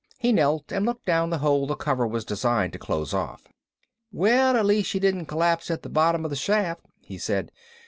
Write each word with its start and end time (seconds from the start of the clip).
He 0.17 0.31
knelt 0.31 0.71
and 0.71 0.83
looked 0.83 1.05
down 1.05 1.29
the 1.29 1.37
hole 1.37 1.67
the 1.67 1.75
cover 1.75 2.07
was 2.07 2.25
designed 2.25 2.73
to 2.73 2.79
close 2.79 3.13
off. 3.13 3.43
"Well, 4.11 4.57
at 4.57 4.65
least 4.65 4.89
she 4.89 4.99
didn't 4.99 5.27
collapse 5.27 5.69
at 5.69 5.83
the 5.83 5.89
bottom 5.89 6.25
of 6.25 6.31
the 6.31 6.35
shaft," 6.35 6.81
he 7.03 7.19
said. 7.19 7.51